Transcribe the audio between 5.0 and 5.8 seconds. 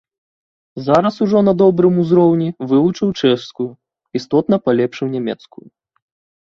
нямецкую.